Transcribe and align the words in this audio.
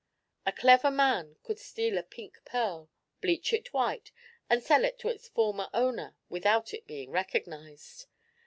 A 0.47 0.51
clever 0.51 0.89
man 0.89 1.35
could 1.43 1.59
steal 1.59 1.95
a 1.95 2.01
pink 2.01 2.39
pearl, 2.43 2.89
bleach 3.21 3.53
it 3.53 3.71
white, 3.71 4.11
and 4.49 4.63
sell 4.63 4.83
it 4.83 4.97
to 4.97 5.09
its 5.09 5.27
former 5.29 5.69
owner 5.75 6.15
without 6.27 6.73
its 6.73 6.87
being 6.87 7.11
recognized. 7.11 8.07